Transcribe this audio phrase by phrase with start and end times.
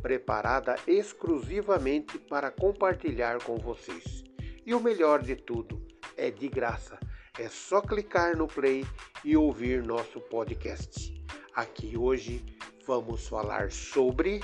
[0.00, 4.24] preparada exclusivamente para compartilhar com vocês.
[4.64, 5.82] E o melhor de tudo,
[6.16, 6.98] é de graça.
[7.38, 8.84] É só clicar no play
[9.24, 11.14] e ouvir nosso podcast.
[11.54, 12.44] Aqui hoje
[12.86, 14.40] vamos falar sobre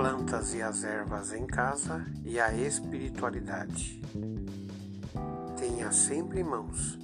[0.00, 3.99] plantas e as ervas em casa e a espiritualidade.
[5.90, 6.96] Tenha sempre em mãos,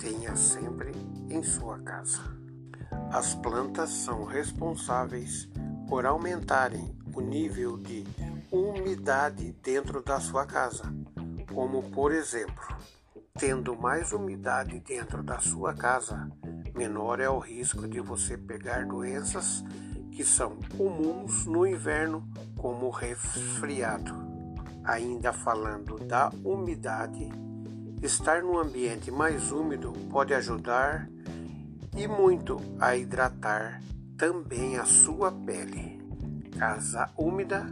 [0.00, 0.92] tenha sempre
[1.28, 2.22] em sua casa.
[3.12, 5.46] As plantas são responsáveis
[5.86, 8.02] por aumentarem o nível de
[8.50, 10.84] umidade dentro da sua casa,
[11.52, 12.64] como por exemplo,
[13.38, 16.26] tendo mais umidade dentro da sua casa,
[16.74, 19.62] menor é o risco de você pegar doenças
[20.12, 24.14] que são comuns no inverno, como resfriado.
[24.82, 27.30] Ainda falando da umidade,
[28.02, 31.08] estar num ambiente mais úmido pode ajudar
[31.96, 33.82] e muito a hidratar
[34.16, 36.00] também a sua pele.
[36.58, 37.66] Casa úmida,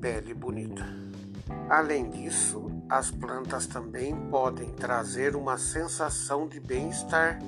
[0.00, 0.84] pele bonita.
[1.68, 7.38] Além disso, as plantas também podem trazer uma sensação de bem-estar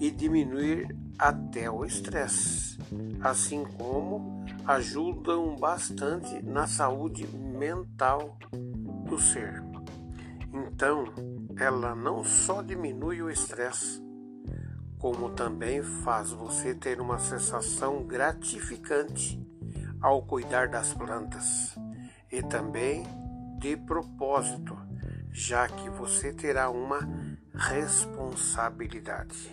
[0.00, 2.78] e diminuir até o estresse,
[3.20, 8.38] assim como ajudam bastante na saúde mental
[9.06, 9.62] do ser.
[10.52, 11.04] Então,
[11.58, 14.02] ela não só diminui o estresse,
[14.98, 19.40] como também faz você ter uma sensação gratificante
[20.00, 21.76] ao cuidar das plantas
[22.30, 23.04] e também
[23.58, 24.76] de propósito,
[25.30, 27.00] já que você terá uma
[27.54, 29.50] responsabilidade.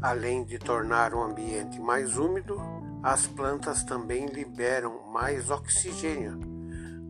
[0.00, 2.60] Além de tornar o ambiente mais úmido,
[3.02, 6.38] as plantas também liberam mais oxigênio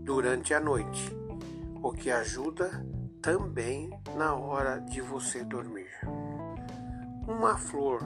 [0.04, 1.14] durante a noite,
[1.82, 2.70] o que ajuda
[3.26, 5.90] também na hora de você dormir.
[7.26, 8.00] Uma flor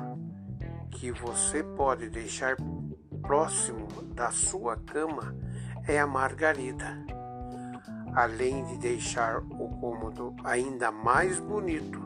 [0.90, 2.56] que você pode deixar
[3.20, 5.36] próximo da sua cama
[5.86, 7.04] é a margarida.
[8.14, 12.00] Além de deixar o cômodo ainda mais bonito,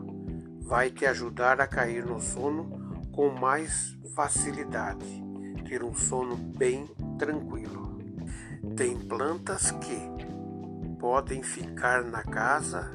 [0.62, 5.22] vai te ajudar a cair no sono com mais facilidade,
[5.68, 6.84] ter um sono bem
[7.16, 7.96] tranquilo.
[8.76, 10.33] Tem plantas que
[11.04, 12.90] podem ficar na casa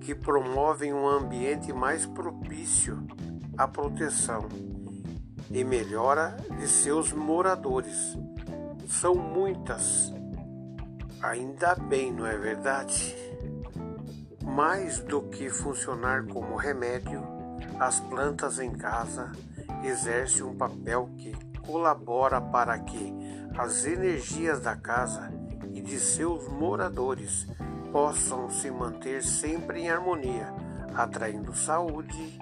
[0.00, 3.06] que promovem um ambiente mais propício
[3.58, 4.48] à proteção
[5.50, 8.16] e melhora de seus moradores.
[8.88, 10.14] São muitas.
[11.20, 13.14] Ainda bem, não é verdade?
[14.42, 17.22] Mais do que funcionar como remédio,
[17.78, 19.30] as plantas em casa
[19.84, 23.12] exercem um papel que colabora para que
[23.58, 25.30] as energias da casa
[25.86, 27.46] de seus moradores
[27.92, 30.52] possam se manter sempre em harmonia,
[30.94, 32.38] atraindo saúde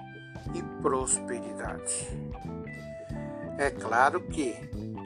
[0.53, 2.09] e prosperidade.
[3.57, 4.53] É claro que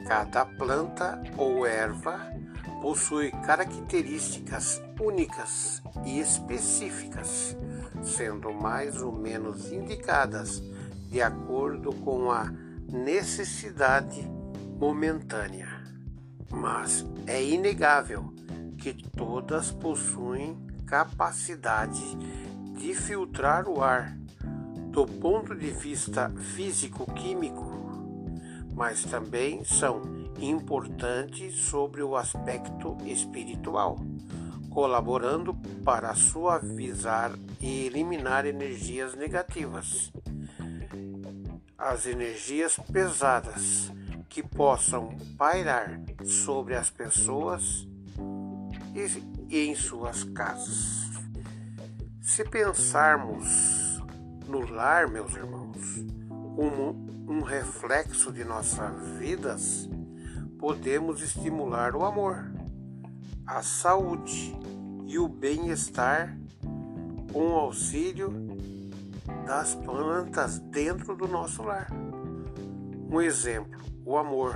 [0.08, 2.18] cada planta ou erva
[2.80, 7.56] possui características únicas e específicas,
[8.02, 10.62] sendo mais ou menos indicadas
[11.10, 12.50] de acordo com a
[12.88, 14.22] necessidade
[14.78, 15.79] momentânea.
[16.50, 18.34] Mas é inegável
[18.76, 20.56] que todas possuem
[20.86, 22.16] capacidade
[22.76, 24.16] de filtrar o ar
[24.90, 27.70] do ponto de vista físico-químico,
[28.74, 30.02] mas também são
[30.40, 33.98] importante sobre o aspecto espiritual,
[34.70, 35.54] colaborando
[35.84, 40.10] para suavizar e eliminar energias negativas.
[41.78, 43.92] As energias pesadas
[44.30, 47.86] que possam pairar sobre as pessoas
[49.48, 51.10] e em suas casas.
[52.22, 54.00] Se pensarmos
[54.46, 56.04] no lar, meus irmãos,
[56.54, 59.90] como um reflexo de nossas vidas,
[60.60, 62.52] podemos estimular o amor,
[63.44, 64.56] a saúde
[65.06, 66.38] e o bem-estar
[67.32, 68.32] com o auxílio
[69.44, 71.88] das plantas dentro do nosso lar.
[73.10, 74.54] Um exemplo, o amor.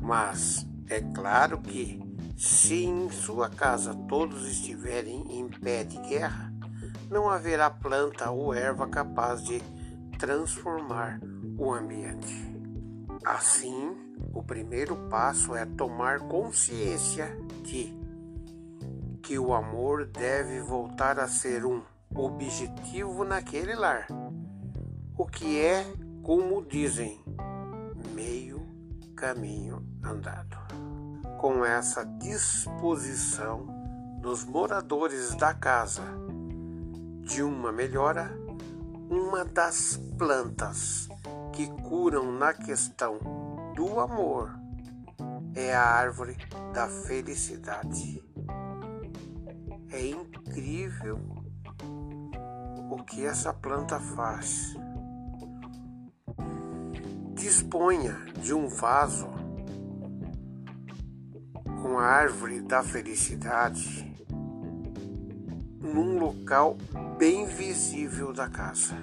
[0.00, 2.00] Mas é claro que,
[2.36, 6.52] se em sua casa todos estiverem em pé de guerra,
[7.10, 9.62] não haverá planta ou erva capaz de
[10.18, 11.20] transformar
[11.58, 12.50] o ambiente.
[13.24, 13.96] Assim,
[14.32, 17.94] o primeiro passo é tomar consciência de
[19.22, 21.82] que o amor deve voltar a ser um
[22.14, 24.06] objetivo naquele lar,
[25.16, 25.86] o que é,
[26.22, 27.20] como dizem,
[28.14, 28.66] meio
[29.16, 30.56] caminho andado.
[31.38, 33.66] Com essa disposição
[34.20, 36.02] dos moradores da casa
[37.22, 38.30] de uma melhora,
[39.10, 41.08] uma das plantas
[41.52, 43.18] que curam na questão
[43.74, 44.54] do amor
[45.54, 46.36] é a árvore
[46.72, 48.22] da felicidade.
[49.90, 51.20] É incrível
[52.90, 54.74] o que essa planta faz.
[57.42, 59.26] Disponha de um vaso
[61.82, 64.14] com a árvore da felicidade
[65.80, 66.76] num local
[67.18, 68.94] bem visível da casa,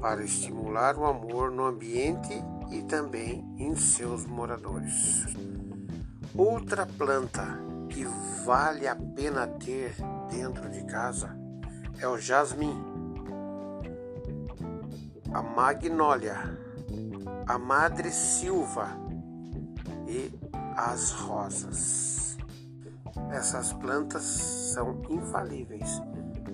[0.00, 2.32] para estimular o amor no ambiente
[2.70, 5.26] e também em seus moradores.
[6.34, 7.44] Outra planta
[7.90, 8.06] que
[8.46, 9.94] vale a pena ter
[10.30, 11.38] dentro de casa
[12.00, 12.74] é o jasmim,
[15.30, 16.66] a magnólia,
[17.46, 18.88] a madre silva
[20.06, 20.30] e
[20.76, 22.36] as rosas.
[23.30, 24.22] Essas plantas
[24.72, 26.00] são infalíveis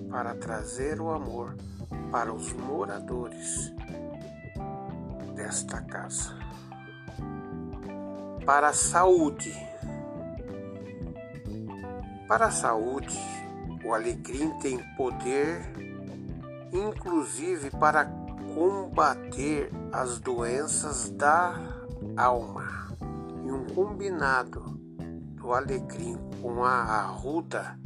[0.09, 1.55] para trazer o amor
[2.11, 3.73] para os moradores
[5.35, 6.33] desta casa.
[8.45, 9.53] Para a saúde.
[12.27, 13.19] Para a saúde,
[13.83, 15.61] o alecrim tem poder,
[16.71, 18.05] inclusive para
[18.55, 21.59] combater as doenças da
[22.15, 22.87] alma.
[23.45, 24.61] E um combinado
[25.35, 27.77] do alecrim com a arruda,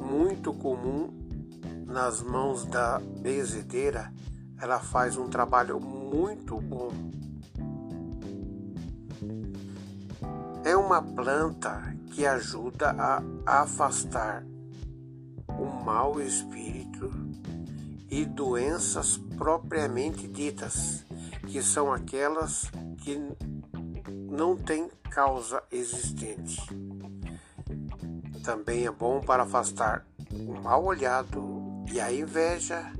[0.00, 1.12] muito comum
[1.86, 4.10] nas mãos da benzedeira,
[4.58, 6.90] ela faz um trabalho muito bom.
[10.64, 13.22] É uma planta que ajuda a
[13.62, 14.42] afastar
[15.48, 16.91] o mau espírito
[18.12, 21.02] e doenças propriamente ditas,
[21.48, 23.18] que são aquelas que
[24.30, 26.60] não têm causa existente.
[28.44, 32.92] Também é bom para afastar o mal olhado e a inveja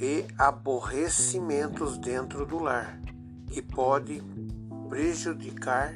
[0.00, 3.00] e aborrecimentos dentro do lar,
[3.46, 4.20] que pode
[4.88, 5.94] prejudicar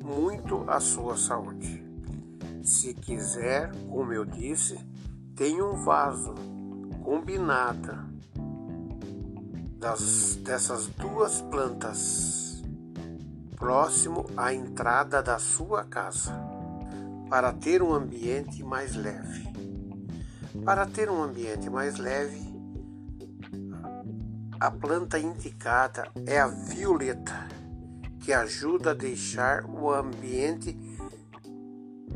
[0.00, 1.84] muito a sua saúde.
[2.62, 4.78] Se quiser, como eu disse,
[5.34, 6.59] tem um vaso
[7.10, 8.06] combinada
[9.80, 12.62] das, dessas duas plantas
[13.56, 16.32] próximo à entrada da sua casa
[17.28, 19.44] para ter um ambiente mais leve.
[20.64, 22.48] Para ter um ambiente mais leve,
[24.60, 27.48] a planta indicada é a violeta,
[28.20, 30.78] que ajuda a deixar o ambiente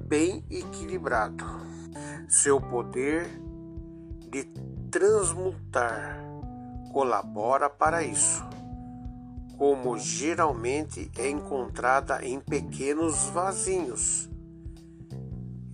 [0.07, 1.45] bem equilibrado.
[2.29, 3.27] Seu poder
[4.31, 6.21] de transmutar
[6.93, 8.45] colabora para isso,
[9.59, 14.31] como geralmente é encontrada em pequenos vasinhos.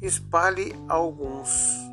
[0.00, 1.92] Espalhe alguns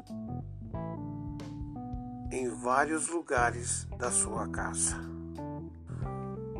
[2.32, 4.96] em vários lugares da sua casa.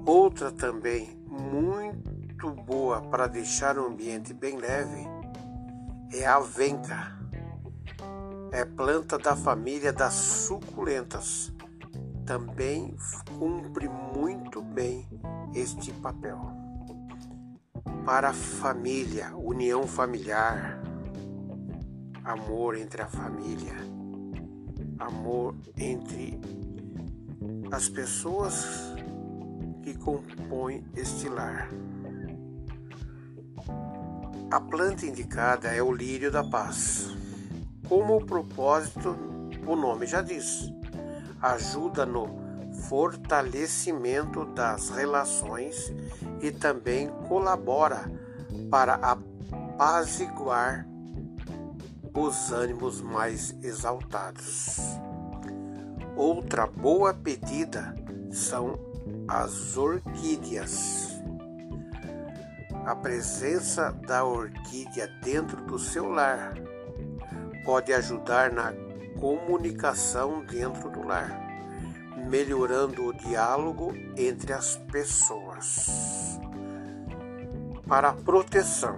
[0.06, 5.08] Outra também muito boa para deixar o ambiente bem leve
[6.12, 7.17] é a venca.
[8.52, 11.54] É planta da família das suculentas.
[12.26, 12.96] Também
[13.38, 15.08] cumpre muito bem
[15.54, 16.40] este papel.
[18.06, 20.82] Para a família, união familiar,
[22.24, 23.76] amor entre a família,
[25.00, 26.40] amor entre
[27.72, 28.66] as pessoas
[29.84, 31.70] que compõem este lar.
[34.50, 37.27] A planta indicada é o lírio da paz.
[37.88, 39.16] Como o propósito,
[39.66, 40.72] o nome já diz,
[41.42, 42.28] ajuda no
[42.90, 45.94] fortalecimento das relações
[46.42, 48.12] e também colabora
[48.70, 50.86] para apaziguar
[52.14, 54.80] os ânimos mais exaltados.
[56.16, 57.96] Outra boa pedida
[58.32, 58.78] são
[59.28, 61.22] as orquídeas.
[62.86, 66.54] A presença da orquídea dentro do seu lar
[67.68, 68.72] pode ajudar na
[69.20, 71.38] comunicação dentro do lar,
[72.30, 76.40] melhorando o diálogo entre as pessoas.
[77.86, 78.98] Para a proteção.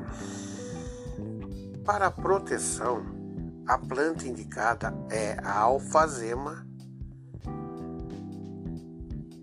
[1.83, 3.17] Para a proteção,
[3.65, 6.65] A planta indicada é a alfazema.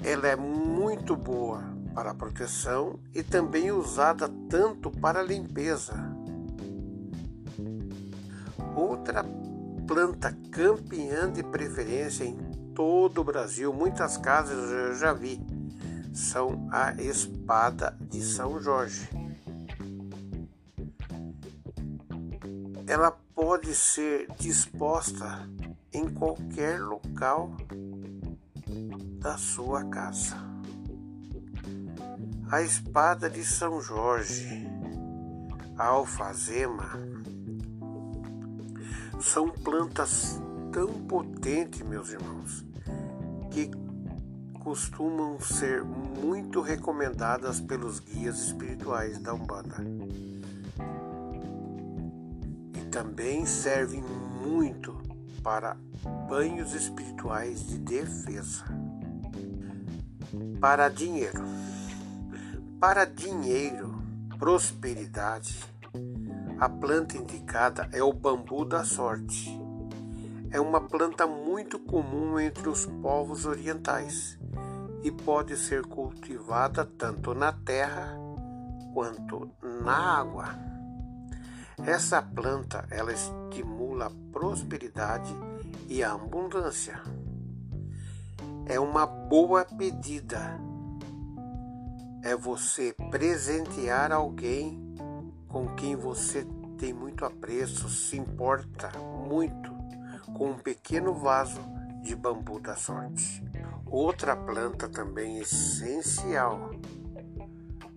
[0.02, 1.62] Ela é muito boa
[1.95, 6.16] para proteção e também usada tanto para limpeza.
[8.76, 9.25] Outra
[9.87, 12.37] planta campeã de preferência em
[12.75, 15.40] todo o Brasil, muitas casas eu já vi,
[16.12, 19.09] são a espada de São Jorge.
[22.87, 25.49] Ela pode ser disposta
[25.90, 27.56] em qualquer local
[29.18, 30.37] da sua casa.
[32.50, 34.68] A espada de São Jorge,
[35.78, 37.16] a alfazema,
[39.21, 40.41] são plantas
[40.73, 42.65] tão potentes, meus irmãos,
[43.51, 43.71] que
[44.61, 49.77] costumam ser muito recomendadas pelos guias espirituais da Umbanda.
[52.75, 54.03] E também servem
[54.45, 55.01] muito
[55.43, 55.77] para
[56.29, 58.65] banhos espirituais de defesa.
[60.61, 61.43] Para dinheiro.
[62.81, 64.03] Para dinheiro,
[64.39, 65.65] prosperidade,
[66.59, 69.67] a planta indicada é o bambu da sorte
[70.57, 74.39] é uma planta muito comum entre os povos orientais
[75.03, 78.17] e pode ser cultivada tanto na terra
[78.95, 79.51] quanto
[79.85, 80.49] na água.
[81.85, 85.35] Essa planta ela estimula a prosperidade
[85.89, 87.03] e a abundância.
[88.65, 90.59] É uma boa pedida.
[92.23, 94.86] É você presentear alguém
[95.57, 96.47] com quem você
[96.77, 98.91] tem muito apreço, se importa
[99.27, 99.75] muito
[100.37, 101.59] com um pequeno vaso
[102.03, 103.43] de bambu da sorte.
[103.87, 106.73] Outra planta também essencial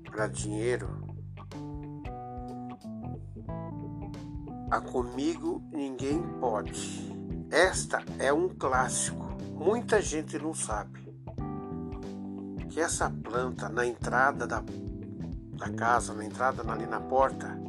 [0.10, 1.06] para dinheiro.
[4.72, 7.14] A comigo ninguém pode.
[7.52, 9.26] Esta é um clássico.
[9.52, 11.14] Muita gente não sabe
[12.70, 14.64] que essa planta na entrada da,
[15.60, 17.60] da casa, na entrada ali na porta,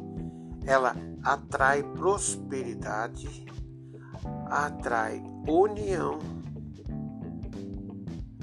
[0.65, 3.45] ela atrai prosperidade
[4.51, 6.19] atrai união,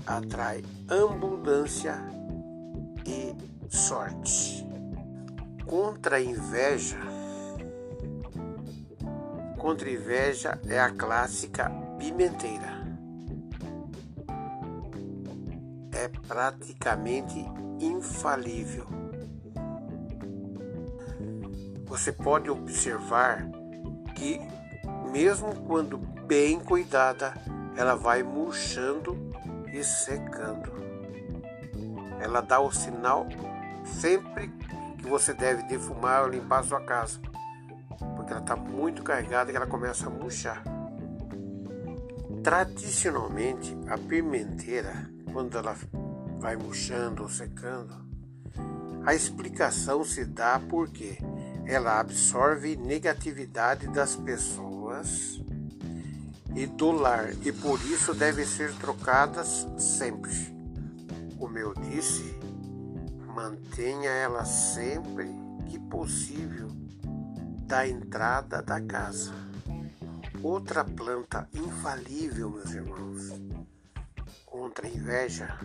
[0.06, 1.96] atrai abundância
[3.06, 3.36] e
[3.68, 4.66] sorte.
[5.66, 6.98] Contra a inveja,
[9.58, 12.78] contra a inveja é a clássica pimenteira.
[15.92, 17.44] É praticamente
[17.80, 18.97] infalível.
[21.98, 23.44] Você pode observar
[24.14, 24.40] que
[25.10, 27.34] mesmo quando bem cuidada,
[27.76, 29.18] ela vai murchando
[29.72, 30.72] e secando.
[32.20, 33.26] Ela dá o sinal
[33.84, 34.46] sempre
[34.96, 37.18] que você deve defumar ou limpar a sua casa,
[38.14, 40.62] porque ela está muito carregada e ela começa a murchar.
[42.44, 45.74] Tradicionalmente, a pimenteira, quando ela
[46.38, 48.06] vai murchando ou secando,
[49.04, 51.18] a explicação se dá porque
[51.68, 55.38] ela absorve negatividade das pessoas
[56.56, 60.32] e do lar e por isso devem ser trocadas sempre.
[61.38, 62.34] Como eu disse,
[63.34, 65.28] mantenha ela sempre
[65.68, 66.68] que possível
[67.66, 69.34] da entrada da casa.
[70.42, 73.42] Outra planta infalível, meus irmãos,
[74.46, 75.58] contra a inveja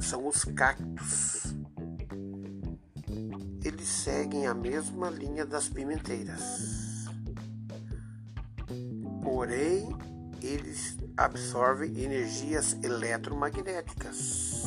[0.00, 1.54] são os cactos.
[3.74, 6.84] Eles seguem a mesma linha das pimenteiras
[9.34, 9.88] porém
[10.40, 14.62] eles absorvem energias eletromagnéticas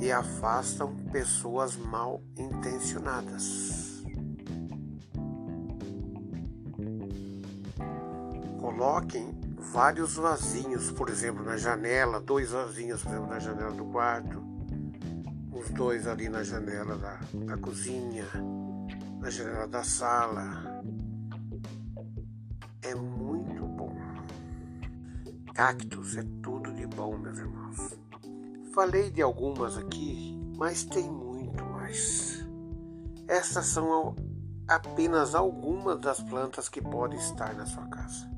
[0.00, 4.02] e afastam pessoas mal intencionadas.
[8.60, 14.43] Coloquem vários vasinhos, por exemplo, na janela, dois vasinhos, por exemplo, na janela do quarto,
[15.64, 18.26] os dois ali na janela da, da cozinha,
[19.18, 20.82] na janela da sala,
[22.82, 23.96] é muito bom.
[25.54, 27.96] Cactos é tudo de bom, meus irmãos.
[28.74, 32.44] Falei de algumas aqui, mas tem muito mais.
[33.26, 34.14] Essas são
[34.68, 38.28] apenas algumas das plantas que podem estar na sua casa,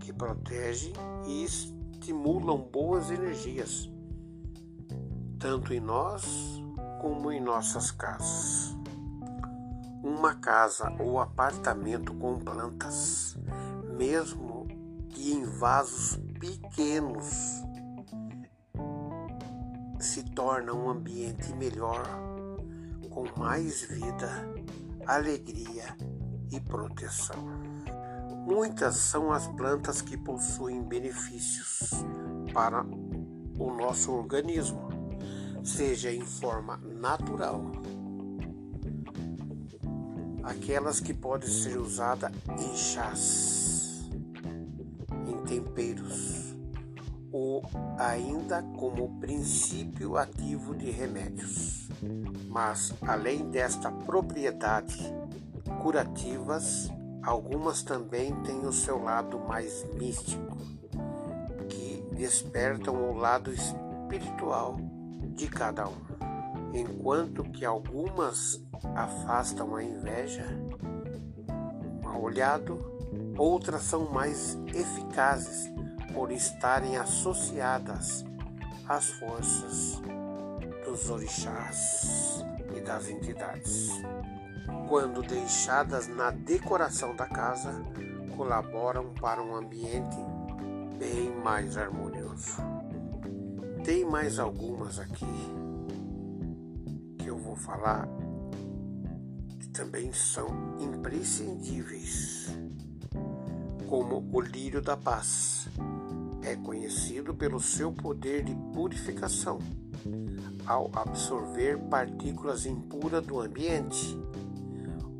[0.00, 0.92] que protegem
[1.26, 3.90] e estimulam boas energias,
[5.38, 6.62] tanto em nós
[7.00, 8.76] como em nossas casas.
[10.02, 13.36] Uma casa ou apartamento com plantas,
[13.96, 14.66] mesmo
[15.10, 17.62] que em vasos pequenos,
[19.98, 22.04] se torna um ambiente melhor,
[23.10, 24.30] com mais vida,
[25.06, 25.96] alegria
[26.50, 27.36] e proteção.
[28.46, 31.90] Muitas são as plantas que possuem benefícios
[32.54, 32.82] para
[33.58, 34.87] o nosso organismo,
[35.68, 37.62] seja em forma natural,
[40.42, 44.08] aquelas que podem ser usadas em chás,
[45.26, 46.56] em temperos
[47.30, 47.62] ou
[47.98, 51.88] ainda como princípio ativo de remédios.
[52.48, 54.96] Mas além desta propriedade
[55.82, 56.90] curativas,
[57.22, 60.56] algumas também têm o seu lado mais místico,
[61.68, 64.78] que despertam o lado espiritual
[65.38, 65.96] de cada um.
[66.74, 68.60] Enquanto que algumas
[68.94, 70.44] afastam a inveja,
[72.02, 72.78] mal olhado,
[73.38, 75.72] outras são mais eficazes
[76.12, 78.24] por estarem associadas
[78.86, 80.02] às forças
[80.84, 82.44] dos orixás
[82.76, 83.90] e das entidades.
[84.88, 87.72] Quando deixadas na decoração da casa,
[88.36, 90.16] colaboram para um ambiente
[90.98, 92.77] bem mais harmonioso.
[93.84, 95.26] Tem mais algumas aqui
[97.18, 98.06] que eu vou falar
[99.58, 100.48] que também são
[100.80, 102.48] imprescindíveis,
[103.86, 105.68] como o lírio da paz.
[106.42, 109.58] É conhecido pelo seu poder de purificação
[110.66, 114.18] ao absorver partículas impuras do ambiente,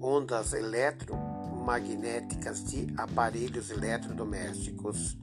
[0.00, 5.16] ondas eletromagnéticas de aparelhos eletrodomésticos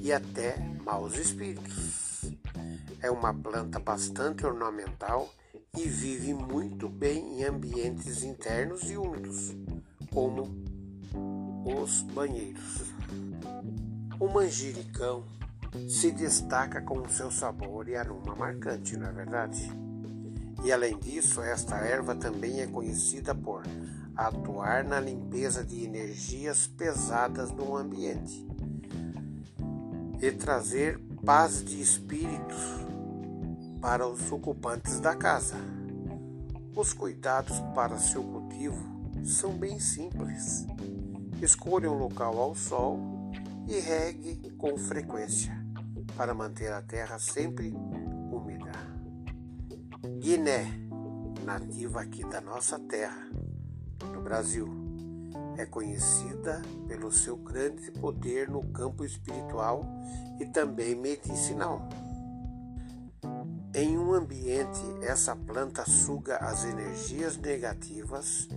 [0.00, 2.05] e até maus espíritos.
[3.06, 5.32] É uma planta bastante ornamental
[5.78, 9.54] e vive muito bem em ambientes internos e úmidos,
[10.12, 10.50] como
[11.64, 12.82] os banheiros.
[14.18, 15.22] O manjericão
[15.88, 19.70] se destaca com seu sabor e aroma marcante, não é verdade?
[20.64, 23.62] E além disso, esta erva também é conhecida por
[24.16, 28.44] atuar na limpeza de energias pesadas no ambiente
[30.20, 32.85] e trazer paz de espírito
[33.86, 35.54] para os ocupantes da casa.
[36.74, 38.84] Os cuidados para seu cultivo
[39.24, 40.66] são bem simples.
[41.40, 42.98] Escolha um local ao sol
[43.68, 45.56] e regue com frequência
[46.16, 47.72] para manter a terra sempre
[48.32, 48.72] úmida.
[50.18, 50.64] Guiné,
[51.44, 53.30] nativa aqui da nossa terra,
[54.12, 54.68] no Brasil,
[55.56, 59.86] é conhecida pelo seu grande poder no campo espiritual
[60.40, 61.88] e também medicinal.
[63.78, 68.48] Em um ambiente, essa planta suga as energias negativas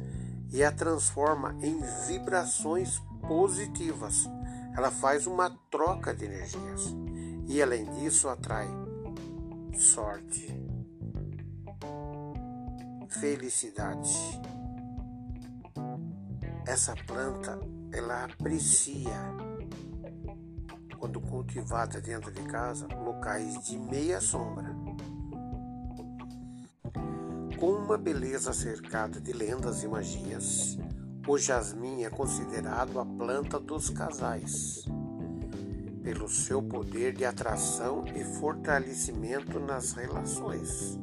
[0.50, 1.78] e a transforma em
[2.08, 4.24] vibrações positivas.
[4.78, 6.96] Ela faz uma troca de energias
[7.50, 8.70] e além disso atrai
[9.78, 10.58] sorte,
[13.10, 14.40] felicidade.
[16.66, 17.60] Essa planta
[17.92, 19.36] ela aprecia
[20.98, 24.79] quando cultivada dentro de casa locais de meia sombra.
[27.60, 30.78] Com uma beleza cercada de lendas e magias,
[31.28, 34.86] o jasmim é considerado a planta dos casais
[36.02, 40.98] pelo seu poder de atração e fortalecimento nas relações.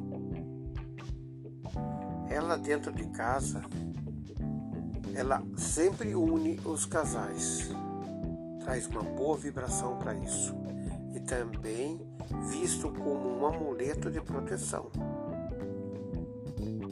[2.27, 3.61] Ela dentro de casa,
[5.13, 7.69] ela sempre une os casais,
[8.61, 10.55] traz uma boa vibração para isso
[11.13, 12.01] e também
[12.49, 14.91] visto como um amuleto de proteção.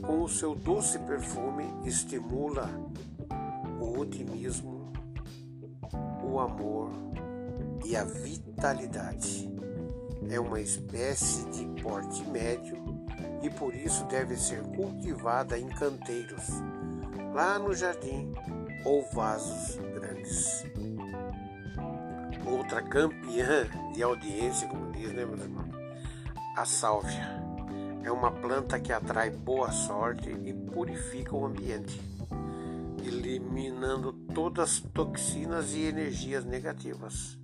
[0.05, 2.69] Com o seu doce perfume, estimula
[3.79, 4.91] o otimismo,
[6.23, 6.91] o amor,
[7.85, 9.49] e a vitalidade.
[10.29, 12.75] É uma espécie de porte médio
[13.41, 16.49] e por isso deve ser cultivada em canteiros,
[17.33, 18.31] lá no jardim
[18.83, 20.65] ou vasos grandes.
[22.45, 25.75] Outra campeã de audiência, como diz, né, meus irmãos?
[26.55, 27.34] A sálvia.
[28.05, 31.99] É uma planta que atrai boa sorte e purifica o ambiente,
[33.05, 37.37] eliminando todas as toxinas e energias negativas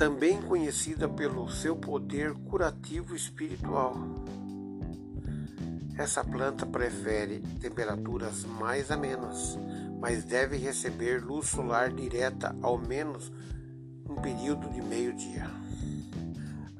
[0.00, 3.94] também conhecida pelo seu poder curativo espiritual.
[5.94, 9.58] Essa planta prefere temperaturas mais amenas,
[10.00, 13.30] mas deve receber luz solar direta ao menos
[14.08, 15.50] um período de meio-dia.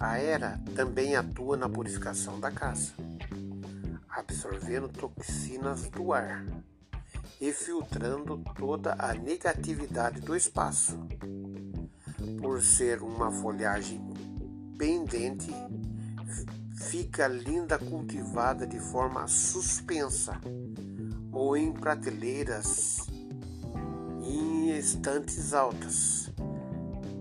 [0.01, 2.95] A era também atua na purificação da casa,
[4.09, 6.43] absorvendo toxinas do ar
[7.39, 10.99] e filtrando toda a negatividade do espaço
[12.41, 14.01] por ser uma folhagem
[14.79, 15.53] pendente,
[16.75, 20.41] fica linda cultivada de forma suspensa
[21.31, 23.07] ou em prateleiras
[24.23, 26.31] em estantes altas.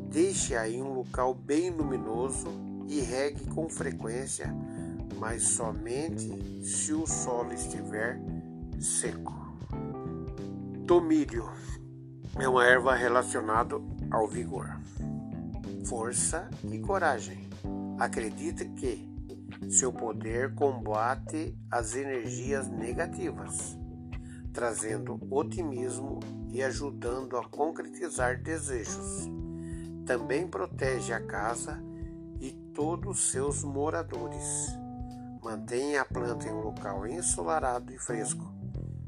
[0.09, 4.51] Deixe-a em um local bem luminoso e regue com frequência,
[5.17, 8.19] mas somente se o solo estiver
[8.79, 9.33] seco.
[10.87, 11.47] Tomilho
[12.39, 13.75] é uma erva relacionada
[14.09, 14.75] ao vigor,
[15.85, 17.47] força e coragem.
[17.99, 19.07] Acredita que
[19.69, 23.77] seu poder combate as energias negativas,
[24.51, 29.29] trazendo otimismo e ajudando a concretizar desejos.
[30.07, 31.88] Também protege a casa
[32.79, 34.69] todos seus moradores.
[35.43, 38.53] Mantenha a planta em um local ensolarado e fresco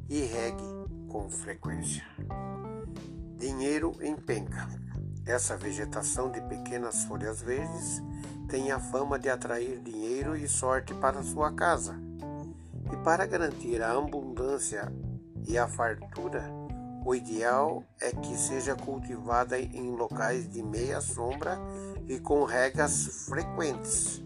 [0.10, 2.04] e regue com frequência.
[3.38, 4.68] Dinheiro em penca.
[5.26, 8.04] Essa vegetação de pequenas folhas verdes
[8.50, 11.96] tem a fama de atrair dinheiro e sorte para sua casa.
[12.92, 14.92] E para garantir a abundância
[15.48, 16.44] e a fartura,
[17.04, 21.60] o ideal é que seja cultivada em locais de meia sombra
[22.08, 24.22] e com regas frequentes,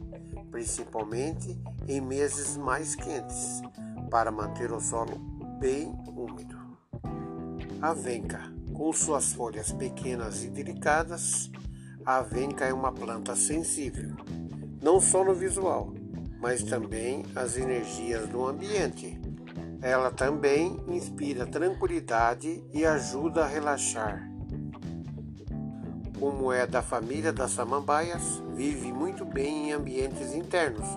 [0.51, 1.57] principalmente
[1.87, 3.61] em meses mais quentes,
[4.09, 5.17] para manter o solo
[5.59, 6.57] bem úmido.
[7.81, 8.41] A venca,
[8.73, 11.49] com suas folhas pequenas e delicadas,
[12.05, 14.15] a venca é uma planta sensível,
[14.81, 15.93] não só no visual,
[16.39, 19.24] mas também às energias do ambiente.
[19.81, 24.29] Ela também inspira tranquilidade e ajuda a relaxar.
[26.19, 30.87] Como é da família das samambaias, vive muito bem em ambientes internos,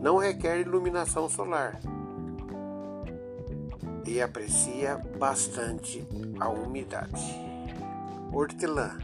[0.00, 1.78] não requer iluminação solar
[4.08, 6.06] e aprecia bastante
[6.40, 7.22] a umidade.
[8.32, 8.98] Hortelã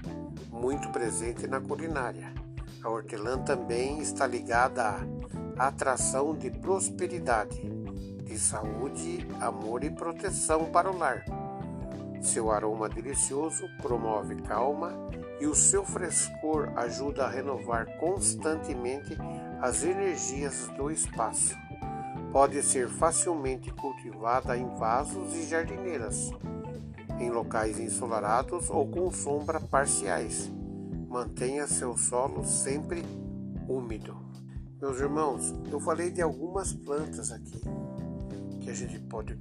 [0.50, 2.32] muito presente na culinária.
[2.82, 4.82] A hortelã também está ligada
[5.58, 7.60] à atração de prosperidade,
[8.24, 11.24] de saúde, amor e proteção para o lar.
[12.22, 14.92] Seu aroma delicioso promove calma
[15.38, 19.16] e o seu frescor ajuda a renovar constantemente
[19.60, 21.54] as energias do espaço.
[22.32, 26.30] Pode ser facilmente cultivada em vasos e jardineiras
[27.20, 30.50] em locais ensolarados ou com sombra parciais.
[31.08, 33.04] Mantenha seu solo sempre
[33.68, 34.16] úmido.
[34.80, 37.60] Meus irmãos, eu falei de algumas plantas aqui
[38.64, 39.38] que a gente pode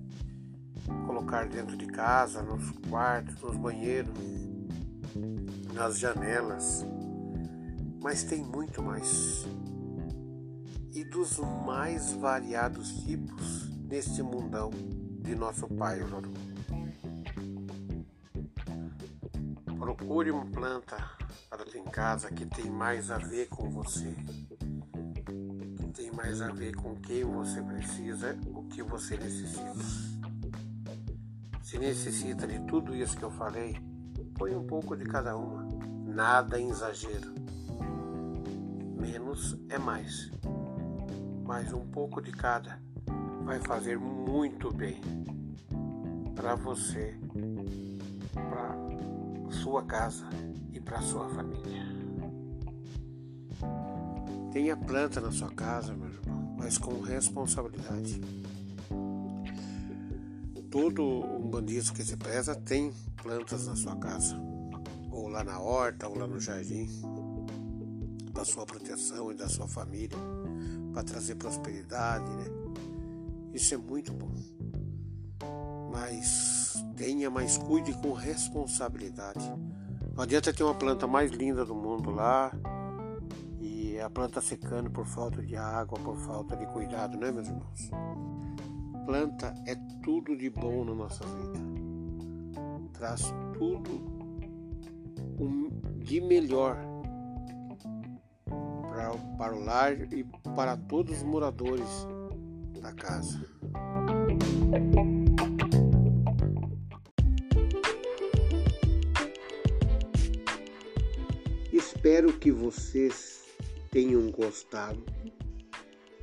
[1.07, 4.13] colocar dentro de casa, nos quartos, nos banheiros,
[5.73, 6.85] nas janelas,
[8.01, 9.45] mas tem muito mais.
[10.91, 14.69] E dos mais variados tipos neste mundão
[15.21, 16.31] de nosso Pai, Loro.
[19.79, 20.97] Procure uma planta
[21.49, 24.13] para ter em casa que tem mais a ver com você,
[25.77, 28.37] que tem mais a ver com quem você precisa,
[28.73, 29.83] que você necessita.
[31.61, 33.77] Se necessita de tudo isso que eu falei,
[34.35, 35.67] põe um pouco de cada uma,
[36.05, 37.33] nada em exagero.
[38.99, 40.31] Menos é mais,
[41.45, 42.79] mas um pouco de cada
[43.43, 44.99] vai fazer muito bem
[46.35, 47.15] para você,
[48.33, 50.25] para sua casa
[50.71, 51.83] e para sua família.
[54.51, 58.21] Tenha planta na sua casa, meu irmão, mas com responsabilidade.
[60.73, 64.35] Todo um bandido que se preza tem plantas na sua casa,
[65.11, 66.89] ou lá na horta, ou lá no jardim,
[68.33, 70.17] para sua proteção e da sua família,
[70.91, 72.45] para trazer prosperidade, né?
[73.53, 74.33] Isso é muito bom.
[75.91, 76.63] Mas
[76.95, 79.45] Tenha, mas cuide com responsabilidade.
[80.15, 82.51] Não adianta ter uma planta mais linda do mundo lá
[83.59, 88.32] e a planta secando por falta de água, por falta de cuidado, né, meus irmãos?
[89.05, 91.59] Planta é tudo de bom na nossa vida.
[92.93, 94.13] Traz tudo
[95.97, 96.77] de melhor
[98.47, 100.23] para, para o lar e
[100.55, 102.07] para todos os moradores
[102.81, 103.43] da casa.
[111.71, 113.43] Espero que vocês
[113.91, 115.03] tenham gostado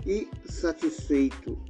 [0.07, 1.70] e satisfeito